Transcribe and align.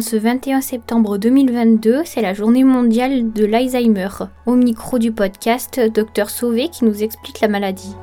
Ce 0.00 0.16
21 0.16 0.60
septembre 0.60 1.18
2022, 1.18 2.02
c'est 2.04 2.20
la 2.20 2.34
journée 2.34 2.64
mondiale 2.64 3.32
de 3.32 3.44
l'Alzheimer. 3.44 4.08
Au 4.44 4.56
micro 4.56 4.98
du 4.98 5.12
podcast, 5.12 5.80
Dr 5.80 6.30
Sauvé 6.30 6.68
qui 6.68 6.84
nous 6.84 7.02
explique 7.02 7.40
la 7.40 7.48
maladie. 7.48 7.94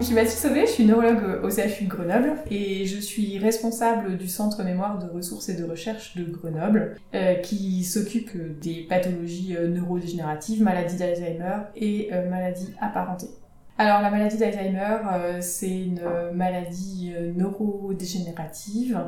Je 0.00 0.06
suis 0.06 0.14
Mathilde 0.14 0.38
Sauvé, 0.38 0.60
je 0.66 0.72
suis 0.72 0.84
neurologue 0.84 1.40
au 1.44 1.50
CHU 1.50 1.84
de 1.84 1.88
Grenoble 1.88 2.34
et 2.50 2.84
je 2.84 2.98
suis 2.98 3.38
responsable 3.38 4.16
du 4.16 4.28
Centre 4.28 4.64
mémoire 4.64 4.98
de 4.98 5.08
ressources 5.08 5.48
et 5.48 5.54
de 5.54 5.64
recherche 5.64 6.16
de 6.16 6.24
Grenoble 6.24 6.96
euh, 7.14 7.34
qui 7.34 7.84
s'occupe 7.84 8.60
des 8.60 8.86
pathologies 8.88 9.56
euh, 9.56 9.68
neurodégénératives, 9.68 10.62
maladies 10.62 10.96
d'Alzheimer 10.96 11.58
et 11.76 12.10
euh, 12.12 12.28
maladies 12.28 12.72
apparentées. 12.80 13.30
Alors 13.78 14.00
la 14.00 14.10
maladie 14.10 14.38
d'Alzheimer, 14.38 14.98
euh, 15.12 15.38
c'est 15.42 15.82
une 15.82 16.00
maladie 16.32 17.12
euh, 17.14 17.32
neurodégénérative 17.34 18.98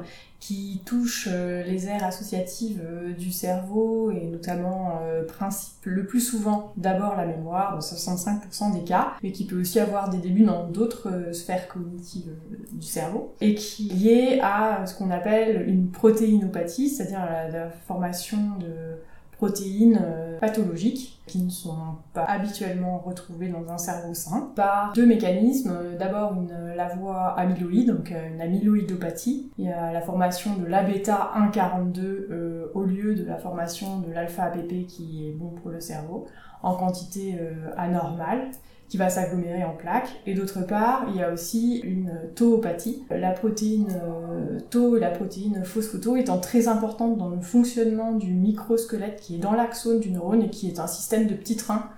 qui 0.41 0.83
touche 0.85 1.27
euh, 1.33 1.63
les 1.65 1.87
aires 1.87 2.05
associatives 2.05 2.83
du 3.17 3.33
cerveau 3.33 4.11
et 4.11 4.27
notamment 4.27 5.01
principe 5.27 5.85
le 5.85 6.05
plus 6.05 6.21
souvent 6.21 6.73
d'abord 6.77 7.17
la 7.17 7.25
mémoire 7.25 7.73
dans 7.73 7.81
65% 7.81 8.75
des 8.75 8.85
cas, 8.85 9.15
mais 9.23 9.33
qui 9.33 9.47
peut 9.47 9.59
aussi 9.59 9.81
avoir 9.81 10.11
des 10.11 10.19
débuts 10.19 10.45
dans 10.45 10.69
d'autres 10.69 11.33
sphères 11.33 11.67
cognitives 11.67 12.31
du 12.73 12.87
cerveau 12.87 13.35
et 13.41 13.55
qui 13.55 13.91
est 13.91 13.95
liée 13.95 14.41
à 14.43 14.87
ce 14.87 14.95
qu'on 14.95 15.11
appelle 15.11 15.67
une 15.67 15.91
protéinopathie, 15.91 16.91
c'est-à-dire 16.91 17.27
la 17.51 17.71
formation 17.71 18.39
de 18.61 18.99
protéines 19.39 20.01
euh, 20.03 20.37
pathologiques 20.41 21.23
qui 21.27 21.39
ne 21.39 21.49
sont 21.49 21.77
pas 22.13 22.25
habituellement 22.25 22.99
retrouvées 22.99 23.49
dans 23.49 23.71
un 23.71 23.79
cerveau 23.79 24.13
sain 24.13 24.51
par 24.57 24.93
deux 24.95 25.07
mécanismes. 25.07 25.97
D'abord 25.97 26.35
une, 26.35 26.75
la 26.75 26.89
voie 26.89 27.39
amyloïde, 27.39 27.95
donc 27.95 28.11
euh, 28.11 28.29
une 28.35 28.41
amyloïdopathie. 28.41 29.53
Il 29.57 29.67
y 29.67 29.73
a 29.73 29.93
la 29.93 30.01
formation 30.01 30.57
de 30.57 30.67
l'A-bêta 30.67 31.31
142 31.35 32.29
euh, 32.31 32.67
au 32.75 32.83
lieu 32.83 33.15
de 33.15 33.25
la 33.25 33.37
formation 33.37 34.01
de 34.01 34.13
l'alpha-APP 34.13 34.87
qui 34.89 35.29
est 35.29 35.33
bon 35.33 35.51
pour 35.51 35.71
le 35.71 35.81
cerveau 35.81 36.27
en 36.65 36.75
quantité 36.75 37.39
anormale 37.77 38.51
qui 38.89 38.97
va 38.97 39.11
s'agglomérer 39.11 39.65
en 39.65 39.75
plaques. 39.75 40.21
Et 40.27 40.35
d'autre 40.35 40.67
part, 40.67 41.07
il 41.11 41.17
y 41.17 41.23
a 41.23 41.33
aussi 41.33 41.81
une 41.81 42.11
tauopathie. 42.35 43.03
La 43.11 43.33
protéine 43.33 43.89
euh, 44.03 44.59
tau 44.71 44.97
et 44.97 45.01
la 45.01 45.11
protéine 45.11 45.63
phosphoto 45.65 46.17
étant 46.17 46.39
très 46.39 46.69
importante 46.69 47.19
dans 47.19 47.29
le 47.29 47.41
fonctionnement 47.41 48.13
du 48.13 48.33
microsquelette 48.33 49.21
qui 49.21 49.37
est 49.37 49.39
dans 49.39 49.53
l'axone 49.53 50.01
du 50.01 50.11
neurone 50.11 50.43
et 50.43 50.51
qui 50.51 50.69
est 50.69 50.79
un 50.79 50.87
système 50.87 51.27
de 51.27 51.35
petits 51.35 51.57
trains 51.57 51.91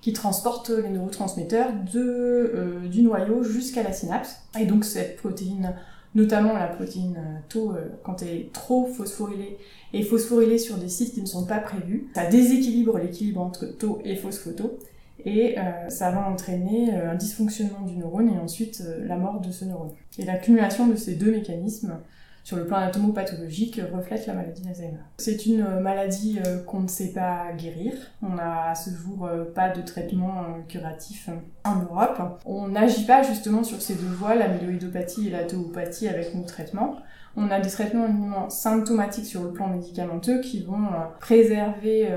qui 0.00 0.12
transporte 0.12 0.70
les 0.70 0.88
neurotransmetteurs 0.88 1.70
euh, 1.94 2.88
du 2.88 3.02
noyau 3.02 3.42
jusqu'à 3.42 3.82
la 3.82 3.92
synapse. 3.92 4.36
Et 4.58 4.64
donc 4.64 4.86
cette 4.86 5.16
protéine, 5.16 5.74
notamment 6.14 6.54
la 6.54 6.68
protéine 6.68 7.16
euh, 7.18 7.38
tau, 7.50 7.74
quand 8.04 8.22
elle 8.22 8.28
est 8.28 8.52
trop 8.54 8.86
phosphorylée, 8.86 9.58
et 9.92 10.02
phosphorylée 10.02 10.58
sur 10.58 10.76
des 10.76 10.88
sites 10.88 11.12
qui 11.12 11.20
ne 11.20 11.26
sont 11.26 11.44
pas 11.44 11.58
prévus, 11.58 12.08
ça 12.14 12.26
déséquilibre 12.26 12.96
l'équilibre 12.98 13.40
entre 13.42 13.66
tau 13.66 14.00
et 14.04 14.16
phosphoto 14.16 14.78
et 15.24 15.58
euh, 15.58 15.88
ça 15.88 16.10
va 16.10 16.28
entraîner 16.28 16.94
euh, 16.94 17.12
un 17.12 17.14
dysfonctionnement 17.14 17.82
du 17.82 17.96
neurone 17.96 18.28
et 18.28 18.38
ensuite 18.38 18.82
euh, 18.86 19.06
la 19.06 19.16
mort 19.16 19.40
de 19.40 19.50
ce 19.50 19.64
neurone. 19.64 19.90
Et 20.18 20.24
l'accumulation 20.24 20.86
de 20.86 20.96
ces 20.96 21.14
deux 21.14 21.30
mécanismes 21.30 21.98
sur 22.44 22.56
le 22.56 22.66
plan 22.66 22.78
anatomopathologique 22.78 23.80
reflète 23.92 24.26
la 24.26 24.32
maladie 24.32 24.62
d'Alzheimer. 24.62 25.00
C'est 25.18 25.44
une 25.44 25.80
maladie 25.80 26.38
qu'on 26.66 26.80
ne 26.80 26.88
sait 26.88 27.12
pas 27.12 27.52
guérir. 27.52 27.92
On 28.22 28.36
n'a 28.36 28.70
à 28.70 28.74
ce 28.74 28.88
jour 28.88 29.28
pas 29.54 29.68
de 29.68 29.82
traitement 29.82 30.56
curatif 30.66 31.28
en 31.64 31.82
Europe. 31.82 32.40
On 32.46 32.68
n'agit 32.68 33.04
pas 33.04 33.22
justement 33.22 33.64
sur 33.64 33.82
ces 33.82 33.96
deux 33.96 34.06
voies, 34.06 34.34
l'amyloïdopathie 34.34 35.28
et 35.28 35.30
la 35.30 35.44
tauopathie 35.44 36.08
avec 36.08 36.34
nos 36.34 36.44
traitements 36.44 36.96
on 37.36 37.50
a 37.50 37.60
des 37.60 37.70
traitements 37.70 38.06
uniquement 38.06 38.50
symptomatiques 38.50 39.26
sur 39.26 39.44
le 39.44 39.52
plan 39.52 39.68
médicamenteux 39.68 40.40
qui 40.40 40.62
vont 40.62 40.88
préserver 41.20 42.08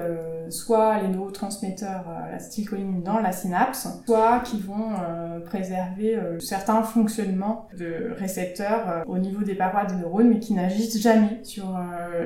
soit 0.52 1.02
les 1.02 1.08
neurotransmetteurs, 1.08 2.06
euh, 2.10 2.26
la 2.26 2.32
l'acétylcholine 2.32 3.04
dans 3.04 3.20
la 3.20 3.32
synapse, 3.32 3.88
soit 4.06 4.40
qui 4.40 4.60
vont 4.60 4.92
préserver 5.46 6.18
certains 6.40 6.82
fonctionnements 6.84 7.68
de 7.78 8.14
récepteurs 8.18 9.04
au 9.08 9.18
niveau 9.18 9.44
des 9.44 9.56
parois 9.56 9.86
des 9.86 9.96
neurones, 9.96 10.30
mais 10.30 10.40
qui 10.40 10.54
n'agissent 10.54 11.00
jamais 11.02 11.40
sur 11.44 11.78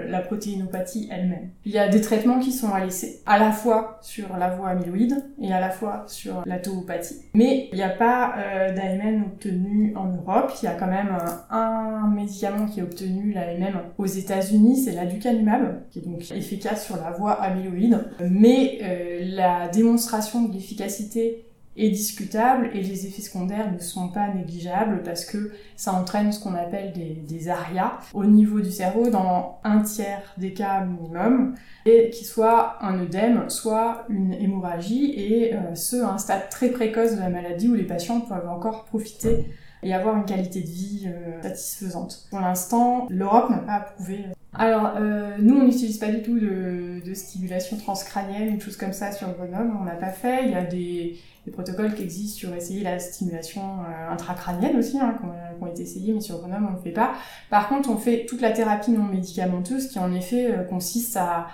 la 0.07 0.19
protéinopathie 0.21 1.09
elle-même. 1.11 1.49
Il 1.65 1.71
y 1.71 1.79
a 1.79 1.87
des 1.87 2.01
traitements 2.01 2.39
qui 2.39 2.51
sont 2.51 2.71
à 2.71 2.83
laisser, 2.83 3.21
à 3.25 3.39
la 3.39 3.51
fois 3.51 3.97
sur 4.01 4.37
la 4.37 4.49
voie 4.49 4.69
amyloïde 4.69 5.23
et 5.41 5.51
à 5.51 5.59
la 5.59 5.69
fois 5.69 6.03
sur 6.07 6.43
la 6.45 6.59
tauopathie. 6.59 7.25
Mais 7.33 7.69
il 7.71 7.75
n'y 7.75 7.83
a 7.83 7.89
pas 7.89 8.35
d'AMN 8.75 9.23
obtenu 9.25 9.93
en 9.95 10.07
Europe, 10.07 10.51
il 10.61 10.65
y 10.65 10.69
a 10.69 10.75
quand 10.75 10.87
même 10.87 11.17
un 11.49 12.07
médicament 12.07 12.67
qui 12.67 12.79
est 12.79 12.83
obtenu 12.83 13.33
l'AMM 13.33 13.79
aux 13.97 14.05
États-Unis, 14.05 14.77
c'est 14.77 14.91
l'aducanumab, 14.91 15.81
qui 15.89 15.99
est 15.99 16.03
donc 16.03 16.31
efficace 16.31 16.85
sur 16.85 16.97
la 16.97 17.11
voie 17.11 17.33
amyloïde. 17.33 17.99
Mais 18.19 18.79
euh, 18.81 19.35
la 19.35 19.67
démonstration 19.67 20.43
de 20.43 20.53
l'efficacité 20.53 21.45
est 21.77 21.89
discutable 21.89 22.69
et 22.73 22.81
les 22.81 23.05
effets 23.05 23.21
secondaires 23.21 23.71
ne 23.71 23.79
sont 23.79 24.07
pas 24.07 24.29
négligeables 24.33 25.03
parce 25.03 25.25
que 25.25 25.51
ça 25.75 25.93
entraîne 25.93 26.31
ce 26.31 26.39
qu'on 26.39 26.53
appelle 26.53 26.93
des, 26.93 27.15
des 27.15 27.49
arias 27.49 27.99
au 28.13 28.25
niveau 28.25 28.61
du 28.61 28.71
cerveau 28.71 29.09
dans 29.09 29.59
un 29.63 29.81
tiers 29.81 30.33
des 30.37 30.53
cas 30.53 30.85
minimum 30.85 31.55
et 31.85 32.09
qui 32.11 32.23
soit 32.23 32.77
un 32.81 32.99
œdème, 32.99 33.49
soit 33.49 34.05
une 34.09 34.33
hémorragie 34.33 35.13
et 35.17 35.53
euh, 35.53 35.75
ce 35.75 35.97
à 35.97 36.13
un 36.13 36.17
stade 36.17 36.49
très 36.49 36.69
précoce 36.69 37.15
de 37.15 37.19
la 37.19 37.29
maladie 37.29 37.67
où 37.67 37.73
les 37.73 37.83
patients 37.83 38.21
peuvent 38.21 38.47
encore 38.47 38.85
profiter 38.85 39.45
et 39.83 39.93
avoir 39.93 40.15
une 40.15 40.25
qualité 40.25 40.61
de 40.61 40.67
vie 40.67 41.07
euh, 41.07 41.41
satisfaisante. 41.43 42.25
Pour 42.29 42.39
l'instant, 42.39 43.05
l'Europe 43.09 43.49
n'a 43.49 43.59
pas 43.59 43.73
approuvé. 43.73 44.25
Alors, 44.57 44.93
euh, 44.97 45.35
nous, 45.39 45.55
on 45.55 45.63
n'utilise 45.65 45.97
pas 45.97 46.07
du 46.07 46.21
tout 46.21 46.39
de, 46.39 47.13
stimulation 47.13 47.77
transcrânienne 47.77 48.53
ou 48.53 48.57
de 48.57 48.61
choses 48.61 48.75
comme 48.75 48.91
ça 48.91 49.11
sur 49.11 49.27
le 49.27 49.33
bonhomme, 49.33 49.77
on 49.79 49.85
n'a 49.85 49.95
pas 49.95 50.09
fait. 50.09 50.45
Il 50.45 50.51
y 50.51 50.55
a 50.55 50.63
des, 50.63 51.17
protocoles 51.53 51.93
qui 51.93 52.01
existent 52.03 52.39
sur 52.39 52.55
essayer 52.55 52.81
la 52.81 52.97
stimulation 52.99 53.61
euh, 53.61 54.11
intracrânienne 54.11 54.77
aussi, 54.77 54.99
hein, 54.99 55.15
qui 55.19 55.63
ont, 55.63 55.67
été 55.67 55.83
essayés, 55.83 56.13
mais 56.13 56.19
sur 56.19 56.37
le 56.37 56.41
bonhomme, 56.43 56.65
on 56.67 56.71
ne 56.71 56.75
le 56.77 56.81
fait 56.81 56.91
pas. 56.91 57.13
Par 57.49 57.69
contre, 57.69 57.89
on 57.89 57.97
fait 57.97 58.25
toute 58.27 58.41
la 58.41 58.51
thérapie 58.51 58.91
non 58.91 59.03
médicamenteuse 59.03 59.87
qui, 59.87 59.99
en 59.99 60.13
effet, 60.13 60.51
euh, 60.51 60.63
consiste 60.63 61.17
à 61.17 61.47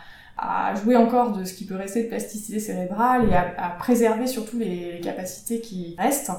jouer 0.76 0.96
encore 0.96 1.34
de 1.34 1.44
ce 1.44 1.54
qui 1.54 1.66
peut 1.66 1.76
rester 1.76 2.04
de 2.04 2.08
plasticité 2.08 2.60
cérébrale 2.60 3.30
et 3.30 3.36
à, 3.36 3.76
préserver 3.78 4.28
surtout 4.28 4.58
les, 4.58 5.00
capacités 5.04 5.62
qui 5.62 5.96
restent 5.98 6.32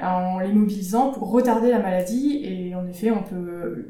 en 0.00 0.38
les 0.38 0.52
mobilisant 0.52 1.12
pour 1.12 1.30
retarder 1.30 1.70
la 1.70 1.78
maladie. 1.78 2.40
Et 2.44 2.74
en 2.74 2.86
effet, 2.86 3.10
on 3.10 3.22
peut 3.22 3.36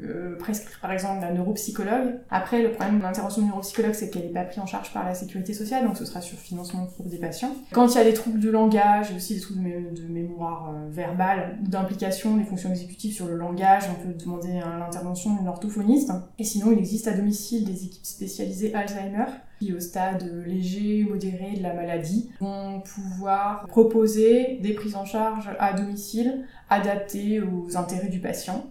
euh, 0.03 0.37
prescrire 0.37 0.79
par 0.79 0.91
exemple 0.91 1.21
la 1.21 1.31
neuropsychologue. 1.31 2.19
Après, 2.29 2.61
le 2.61 2.71
problème 2.71 2.97
de 2.97 3.03
l'intervention 3.03 3.41
de 3.41 3.47
neuropsychologue, 3.47 3.93
c'est 3.93 4.09
qu'elle 4.09 4.23
n'est 4.23 4.33
pas 4.33 4.43
prise 4.43 4.59
en 4.59 4.65
charge 4.65 4.91
par 4.93 5.05
la 5.05 5.13
sécurité 5.13 5.53
sociale, 5.53 5.85
donc 5.85 5.97
ce 5.97 6.05
sera 6.05 6.21
sur 6.21 6.37
financement 6.37 6.85
propre 6.85 7.09
des 7.09 7.17
patients. 7.17 7.55
Quand 7.71 7.87
il 7.87 7.95
y 7.95 7.99
a 7.99 8.03
des 8.03 8.13
troubles 8.13 8.39
de 8.39 8.49
langage, 8.49 9.13
aussi 9.15 9.35
des 9.35 9.41
troubles 9.41 9.63
de, 9.93 10.03
mémoire 10.13 10.73
euh, 10.73 10.89
verbale 10.89 11.57
d'implication 11.61 12.37
des 12.37 12.43
fonctions 12.43 12.69
exécutives 12.69 13.13
sur 13.13 13.27
le 13.27 13.35
langage, 13.35 13.83
on 13.89 14.07
peut 14.07 14.13
demander 14.13 14.59
l'intervention 14.79 15.35
d'une 15.35 15.47
orthophoniste. 15.47 16.11
Et 16.37 16.43
sinon, 16.43 16.71
il 16.71 16.79
existe 16.79 17.07
à 17.07 17.13
domicile 17.13 17.65
des 17.65 17.85
équipes 17.85 18.05
spécialisées 18.05 18.73
Alzheimer 18.75 19.25
au 19.71 19.79
stade 19.79 20.43
léger, 20.45 21.05
modéré 21.07 21.53
de 21.55 21.63
la 21.63 21.73
maladie, 21.73 22.31
vont 22.41 22.81
pouvoir 22.81 23.65
proposer 23.67 24.57
des 24.61 24.73
prises 24.73 24.95
en 24.95 25.05
charge 25.05 25.49
à 25.59 25.73
domicile 25.73 26.45
adaptées 26.69 27.39
aux 27.39 27.77
intérêts 27.77 28.09
du 28.09 28.19
patient 28.19 28.65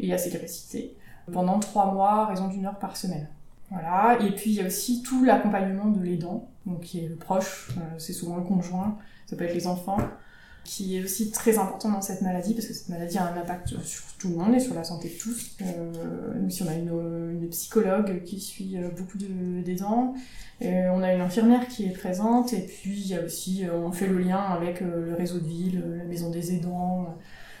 et 0.00 0.14
à 0.14 0.18
ses 0.18 0.30
capacités 0.30 0.94
pendant 1.32 1.58
trois 1.58 1.92
mois 1.92 2.26
raison 2.26 2.48
d'une 2.48 2.66
heure 2.66 2.78
par 2.78 2.96
semaine. 2.96 3.28
Voilà. 3.70 4.18
Et 4.22 4.30
puis 4.34 4.50
il 4.50 4.56
y 4.56 4.62
a 4.62 4.66
aussi 4.66 5.02
tout 5.02 5.24
l'accompagnement 5.24 5.86
de 5.86 6.02
l'aidant, 6.02 6.48
donc 6.66 6.80
qui 6.80 7.00
est 7.00 7.08
le 7.08 7.16
proche, 7.16 7.70
euh, 7.76 7.80
c'est 7.98 8.12
souvent 8.12 8.36
le 8.36 8.42
conjoint, 8.42 8.96
ça 9.26 9.36
peut 9.36 9.44
être 9.44 9.54
les 9.54 9.66
enfants, 9.66 9.98
qui 10.64 10.96
est 10.96 11.02
aussi 11.02 11.30
très 11.30 11.58
important 11.58 11.90
dans 11.90 12.02
cette 12.02 12.22
maladie, 12.22 12.54
parce 12.54 12.66
que 12.66 12.74
cette 12.74 12.88
maladie 12.88 13.18
a 13.18 13.32
un 13.32 13.36
impact 13.40 13.82
sur 13.82 14.04
tout 14.18 14.28
le 14.28 14.36
monde 14.36 14.54
et 14.54 14.60
sur 14.60 14.74
la 14.74 14.84
santé 14.84 15.08
de 15.08 15.18
tous. 15.18 15.56
Euh, 15.62 16.34
nous, 16.40 16.50
si 16.50 16.62
on 16.62 16.68
a 16.68 16.74
une, 16.74 17.48
psychologue 17.50 18.22
qui 18.24 18.40
suit 18.40 18.76
euh, 18.76 18.90
beaucoup 18.96 19.16
d'aidants, 19.16 20.14
euh, 20.62 20.90
on 20.92 21.02
a 21.02 21.14
une 21.14 21.20
infirmière 21.20 21.66
qui 21.68 21.86
est 21.86 21.92
présente, 21.92 22.52
et 22.52 22.60
puis 22.60 23.00
il 23.00 23.06
y 23.08 23.14
a 23.14 23.22
aussi, 23.22 23.64
on 23.72 23.92
fait 23.92 24.06
le 24.06 24.18
lien 24.18 24.40
avec 24.40 24.80
le 24.80 25.14
réseau 25.14 25.38
de 25.38 25.46
ville, 25.46 25.82
la 25.96 26.04
maison 26.04 26.30
des 26.30 26.54
aidants, 26.54 27.14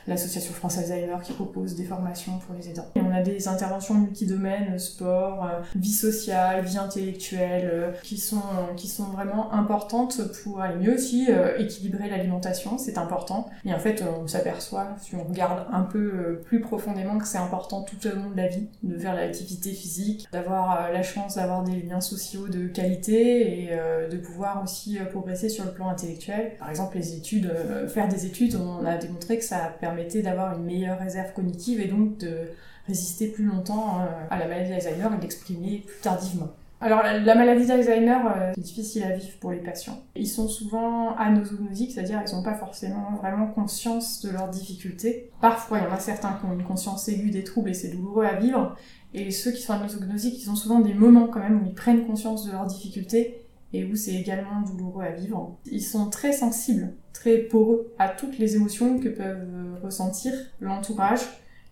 l'association 0.08 0.52
France 0.54 0.78
Alzheimer 0.78 1.16
qui 1.22 1.32
propose 1.32 1.76
des 1.76 1.84
formations 1.84 2.38
pour 2.38 2.54
les 2.54 2.70
aidants. 2.70 2.86
Et 2.94 3.00
on 3.00 3.12
a 3.12 3.22
des 3.22 3.46
interventions 3.46 3.94
multidomaines, 3.94 4.78
sport, 4.78 5.44
euh, 5.44 5.60
vie 5.76 5.92
sociale, 5.92 6.64
vie 6.64 6.78
intellectuelle, 6.78 7.70
euh, 7.72 7.92
qui 8.02 8.16
sont, 8.16 8.42
qui 8.76 8.88
sont 8.88 9.04
vraiment 9.04 9.52
importantes 9.52 10.20
pour 10.42 10.60
aller 10.60 10.76
mieux 10.76 10.94
aussi, 10.94 11.26
euh, 11.28 11.58
équilibrer 11.58 12.08
l'alimentation, 12.08 12.78
c'est 12.78 12.98
important. 12.98 13.50
Et 13.64 13.74
en 13.74 13.78
fait, 13.78 14.02
on 14.02 14.26
s'aperçoit, 14.26 14.96
si 15.00 15.14
on 15.14 15.24
regarde 15.24 15.66
un 15.70 15.82
peu 15.82 16.40
plus 16.44 16.60
profondément, 16.60 17.18
que 17.18 17.26
c'est 17.26 17.38
important 17.38 17.82
tout 17.82 18.06
au 18.06 18.14
long 18.14 18.30
de 18.30 18.36
la 18.36 18.48
vie, 18.48 18.68
de 18.82 18.96
faire 18.96 19.14
l'activité 19.14 19.72
physique, 19.72 20.26
d'avoir 20.32 20.90
la 20.90 21.02
chance 21.02 21.36
d'avoir 21.36 21.62
des 21.62 21.82
liens 21.82 22.00
sociaux 22.00 22.48
de 22.48 22.66
qualité 22.68 23.64
et 23.64 23.70
de 24.10 24.16
pouvoir 24.16 24.62
aussi 24.62 24.98
progresser 25.10 25.48
sur 25.48 25.64
le 25.64 25.72
plan 25.72 25.88
intellectuel. 25.88 26.52
Par 26.58 26.70
exemple, 26.70 26.96
les 26.96 27.14
études, 27.14 27.52
faire 27.88 28.08
des 28.08 28.26
études, 28.26 28.56
on 28.56 28.84
a 28.86 28.96
démontré 28.96 29.38
que 29.38 29.44
ça 29.44 29.74
permet 29.80 29.97
d'avoir 30.22 30.56
une 30.56 30.64
meilleure 30.64 30.98
réserve 30.98 31.32
cognitive 31.32 31.80
et 31.80 31.88
donc 31.88 32.18
de 32.18 32.50
résister 32.86 33.28
plus 33.28 33.44
longtemps 33.44 34.00
à 34.30 34.38
la 34.38 34.46
maladie 34.46 34.70
d'Alzheimer 34.70 35.08
et 35.16 35.20
l'exprimer 35.20 35.84
plus 35.86 36.00
tardivement. 36.00 36.48
Alors 36.80 37.02
la, 37.02 37.34
maladie 37.34 37.66
d'Alzheimer, 37.66 38.18
c'est 38.54 38.60
difficile 38.60 39.02
à 39.02 39.10
vivre 39.10 39.36
pour 39.40 39.50
les 39.50 39.58
patients. 39.58 40.00
Ils 40.14 40.28
sont 40.28 40.48
souvent 40.48 41.16
anosognosiques, 41.16 41.92
c'est-à-dire 41.92 42.22
ils 42.24 42.34
n'ont 42.34 42.44
pas 42.44 42.54
forcément 42.54 43.16
vraiment 43.20 43.48
conscience 43.48 44.22
de 44.24 44.30
leurs 44.30 44.48
difficultés. 44.48 45.30
Parfois, 45.40 45.78
il 45.78 45.84
y 45.84 45.86
en 45.88 45.92
a 45.92 45.98
certains 45.98 46.34
qui 46.34 46.46
ont 46.46 46.52
une 46.52 46.62
conscience 46.62 47.08
aiguë 47.08 47.30
des 47.30 47.42
troubles 47.42 47.70
et 47.70 47.74
c'est 47.74 47.88
douloureux 47.88 48.24
à 48.24 48.34
vivre. 48.34 48.76
Et 49.12 49.32
ceux 49.32 49.50
qui 49.50 49.62
sont 49.62 49.72
anosognosiques, 49.72 50.40
ils 50.40 50.50
ont 50.50 50.56
souvent 50.56 50.78
des 50.78 50.94
moments 50.94 51.26
quand 51.26 51.40
même 51.40 51.62
où 51.62 51.66
ils 51.66 51.74
prennent 51.74 52.06
conscience 52.06 52.46
de 52.46 52.52
leurs 52.52 52.66
difficultés 52.66 53.47
et 53.72 53.84
où 53.84 53.96
c'est 53.96 54.14
également 54.14 54.62
douloureux 54.62 55.04
à 55.04 55.10
vivre. 55.10 55.58
Ils 55.70 55.82
sont 55.82 56.10
très 56.10 56.32
sensibles, 56.32 56.94
très 57.12 57.38
poreux 57.38 57.92
à 57.98 58.08
toutes 58.08 58.38
les 58.38 58.56
émotions 58.56 58.98
que 58.98 59.08
peuvent 59.08 59.80
ressentir 59.82 60.32
l'entourage, 60.60 61.20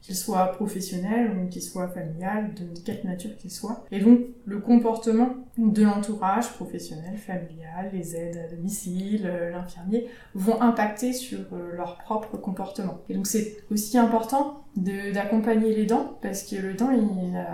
qu'il 0.07 0.15
soit 0.15 0.47
professionnel 0.53 1.33
ou 1.37 1.49
qu'il 1.49 1.63
soit 1.63 1.89
familial, 1.89 2.53
de 2.55 2.81
quelque 2.81 3.07
nature 3.07 3.37
qu'il 3.37 3.51
soit. 3.51 3.85
Et 3.91 3.99
donc 3.99 4.21
le 4.45 4.61
comportement 4.61 5.31
de 5.59 5.83
l'entourage 5.83 6.53
professionnel, 6.53 7.17
familial, 7.17 7.91
les 7.93 8.15
aides 8.15 8.37
à 8.37 8.55
domicile, 8.55 9.23
euh, 9.25 9.51
l'infirmier, 9.51 10.07
vont 10.35 10.63
impacter 10.63 11.13
sur 11.13 11.41
euh, 11.53 11.75
leur 11.77 11.99
propre 11.99 12.37
comportement. 12.37 12.99
Et 13.09 13.15
donc 13.15 13.27
c'est 13.27 13.57
aussi 13.73 13.99
important 13.99 14.63
d'accompagner 14.77 15.75
les 15.75 15.87
dents 15.87 16.19
parce 16.21 16.43
que 16.43 16.57
le 16.57 16.75
dent 16.75 16.91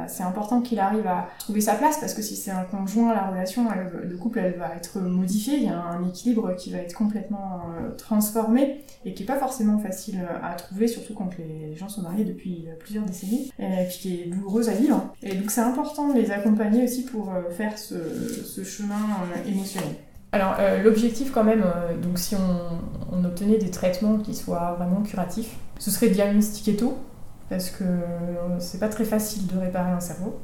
c'est 0.08 0.24
important 0.24 0.60
qu'il 0.60 0.80
arrive 0.80 1.06
à 1.06 1.28
trouver 1.38 1.60
sa 1.60 1.74
place 1.76 1.98
parce 2.00 2.14
que 2.14 2.22
si 2.22 2.34
c'est 2.34 2.50
un 2.50 2.64
conjoint 2.64 3.14
la 3.14 3.28
relation 3.28 3.62
de 3.62 4.16
couple 4.16 4.40
elle 4.40 4.58
va 4.58 4.74
être 4.74 4.98
modifiée 4.98 5.58
il 5.58 5.62
y 5.64 5.68
a 5.68 5.80
un 5.80 6.04
équilibre 6.08 6.56
qui 6.56 6.72
va 6.72 6.78
être 6.78 6.94
complètement 6.94 7.60
euh, 7.78 7.94
transformé 7.94 8.80
et 9.04 9.14
qui 9.14 9.22
est 9.22 9.26
pas 9.26 9.38
forcément 9.38 9.78
facile 9.78 10.20
à 10.42 10.54
trouver 10.54 10.88
surtout 10.88 11.14
quand 11.14 11.30
les 11.38 11.76
gens 11.76 11.88
sont 11.88 12.02
mariés 12.02 12.24
depuis 12.24 12.41
plusieurs 12.78 13.04
décennies 13.04 13.52
et 13.58 13.86
puis 13.88 13.98
qui 13.98 14.20
est 14.20 14.24
douloureuse 14.26 14.68
à 14.68 14.72
vivre 14.72 15.12
et 15.22 15.34
donc 15.34 15.50
c'est 15.50 15.60
important 15.60 16.12
de 16.12 16.18
les 16.18 16.30
accompagner 16.30 16.84
aussi 16.84 17.04
pour 17.04 17.32
faire 17.50 17.78
ce, 17.78 18.64
chemin 18.64 18.94
euh, 18.94 19.48
émotionnel. 19.48 19.90
Alors 20.32 20.56
euh, 20.58 20.82
l'objectif 20.82 21.30
quand 21.30 21.44
même, 21.44 21.62
euh, 21.62 21.96
donc 21.96 22.18
si 22.18 22.34
on, 22.34 23.24
obtenait 23.24 23.58
des 23.58 23.70
traitements 23.70 24.18
qui 24.18 24.34
soient 24.34 24.74
vraiment 24.78 25.02
curatifs, 25.02 25.54
ce 25.78 25.90
serait 25.90 26.08
de 26.08 26.14
diagnostiquer 26.14 26.76
tôt, 26.76 26.98
parce 27.48 27.70
que 27.70 27.84
c'est 28.58 28.80
pas 28.80 28.88
très 28.88 29.04
facile 29.04 29.46
de 29.46 29.58
réparer 29.58 29.92
un 29.92 30.00
cerveau. 30.00 30.38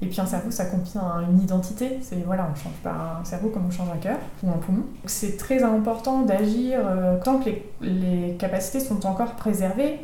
Et 0.00 0.06
puis 0.06 0.20
un 0.20 0.26
cerveau, 0.26 0.50
ça 0.50 0.64
contient 0.64 1.02
une 1.28 1.40
identité. 1.40 1.98
C'est 2.00 2.16
voilà, 2.24 2.48
on 2.50 2.54
change 2.54 2.78
pas 2.82 3.18
un 3.20 3.24
cerveau 3.24 3.48
comme 3.48 3.66
on 3.66 3.70
change 3.70 3.88
un 3.92 3.98
cœur 3.98 4.18
ou 4.42 4.50
un 4.50 4.56
poumon. 4.56 4.84
C'est 5.06 5.36
très 5.36 5.62
important 5.62 6.22
d'agir 6.22 6.80
tant 7.24 7.40
que 7.40 7.50
les, 7.82 8.36
capacités 8.38 8.80
sont 8.80 9.04
encore 9.06 9.34
préservées. 9.34 9.98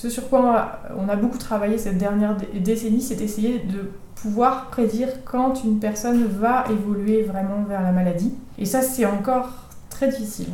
Ce 0.00 0.08
sur 0.08 0.28
quoi 0.28 0.78
on 0.96 1.08
a 1.08 1.16
beaucoup 1.16 1.38
travaillé 1.38 1.76
cette 1.76 1.98
dernière 1.98 2.36
décennie, 2.54 3.00
c'est 3.00 3.16
d'essayer 3.16 3.58
de 3.58 3.90
pouvoir 4.14 4.66
prédire 4.66 5.08
quand 5.24 5.64
une 5.64 5.80
personne 5.80 6.24
va 6.24 6.66
évoluer 6.70 7.24
vraiment 7.24 7.64
vers 7.68 7.82
la 7.82 7.90
maladie. 7.90 8.32
Et 8.58 8.64
ça, 8.64 8.80
c'est 8.80 9.04
encore 9.06 9.48
très 9.90 10.06
difficile 10.06 10.46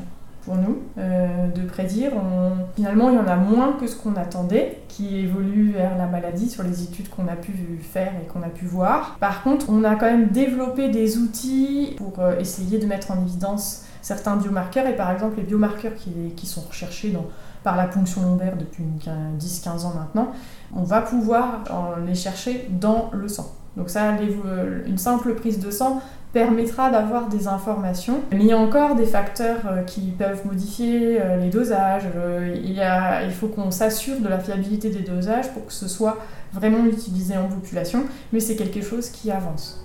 pour 0.45 0.57
nous 0.57 0.79
euh, 0.99 1.49
de 1.49 1.63
prédire. 1.63 2.13
Finalement, 2.77 3.11
il 3.11 3.17
y 3.17 3.19
en 3.19 3.27
a 3.27 3.37
moins 3.37 3.73
que 3.73 3.87
ce 3.87 3.97
qu'on 3.97 4.17
attendait 4.17 4.83
qui 4.89 5.19
évolue 5.19 5.73
vers 5.73 5.97
la 5.97 6.07
maladie 6.07 6.49
sur 6.49 6.63
les 6.63 6.83
études 6.83 7.09
qu'on 7.09 7.29
a 7.29 7.37
pu 7.37 7.53
faire 7.83 8.13
et 8.23 8.27
qu'on 8.27 8.43
a 8.43 8.49
pu 8.49 8.67
voir. 8.67 9.17
Par 9.21 9.43
contre, 9.43 9.67
on 9.71 9.85
a 9.85 9.97
quand 9.97 10.07
même 10.07 10.29
développé 10.29 10.89
des 10.89 11.19
outils 11.19 11.95
pour 11.97 12.19
euh, 12.19 12.39
essayer 12.39 12.79
de 12.79 12.87
mettre 12.87 13.11
en 13.11 13.21
évidence 13.23 13.85
certains 14.03 14.37
biomarqueurs 14.37 14.87
et 14.87 14.95
par 14.95 15.11
exemple 15.11 15.39
les 15.39 15.45
biomarqueurs 15.45 15.95
qui, 15.95 16.11
qui 16.37 16.47
sont 16.47 16.61
recherchés 16.61 17.11
dans, 17.11 17.25
par 17.63 17.75
la 17.75 17.87
ponction 17.87 18.21
lombaire 18.21 18.55
depuis 18.59 18.85
10-15 19.41 19.87
ans 19.87 19.95
maintenant, 19.97 20.33
on 20.77 20.83
va 20.83 21.01
pouvoir 21.01 21.65
les 22.07 22.15
chercher 22.15 22.69
dans 22.71 23.09
le 23.15 23.29
sang. 23.29 23.55
Donc 23.79 23.89
ça, 23.89 24.13
une 24.87 24.99
simple 24.99 25.35
prise 25.35 25.59
de 25.59 25.71
sang 25.71 26.03
permettra 26.35 26.91
d'avoir 26.91 27.29
des 27.29 27.49
informations. 27.49 28.21
Mais 28.33 28.41
il 28.41 28.47
y 28.47 28.53
a 28.53 28.59
encore 28.59 28.97
des 28.97 29.07
facteurs 29.07 29.61
euh, 29.67 29.83
qui 29.83 30.11
peuvent 30.11 30.45
modifier 30.45 31.23
euh, 31.23 31.37
les 31.37 31.49
dosages. 31.49 32.09
Euh, 32.17 32.55
il, 32.63 32.83
il 33.27 33.33
faut 33.33 33.47
qu'on 33.47 33.71
s'assure 33.71 34.21
de 34.21 34.29
la 34.29 34.41
fiabilité 34.41 34.91
des 34.91 35.03
dosages 35.03 35.51
pour 35.53 35.65
que 35.65 35.73
ce 35.73 35.89
soit 35.89 36.19
vraiment 36.53 36.85
utilisé 36.85 37.37
en 37.37 37.49
population, 37.49 38.05
mais 38.33 38.41
c'est 38.41 38.57
quelque 38.57 38.83
chose 38.83 39.09
qui 39.09 39.31
avance. 39.31 39.84